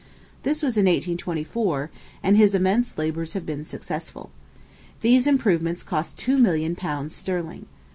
This 0.41 0.63
was 0.63 0.77
in 0.77 0.85
1824, 0.87 1.91
and 2.23 2.35
his 2.35 2.55
immense 2.55 2.97
labors 2.97 3.33
have 3.33 3.45
been 3.45 3.63
successful. 3.63 4.31
These 5.01 5.27
improvements 5.27 5.83
cost 5.83 6.17
two 6.17 6.39
million 6.39 6.75
pounds 6.75 7.13
sterling. 7.15 7.67